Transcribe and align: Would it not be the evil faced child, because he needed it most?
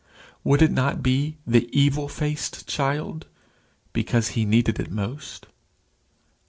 Would 0.43 0.63
it 0.63 0.71
not 0.71 1.03
be 1.03 1.37
the 1.45 1.69
evil 1.71 2.07
faced 2.07 2.65
child, 2.67 3.27
because 3.93 4.29
he 4.29 4.45
needed 4.45 4.79
it 4.79 4.89
most? 4.89 5.45